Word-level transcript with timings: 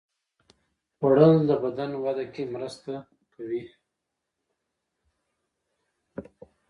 خوړل 0.95 1.33
د 1.49 1.51
بدن 1.63 1.91
وده 2.03 2.25
کې 2.33 2.43
مرسته 2.53 2.93
کوي 3.33 3.63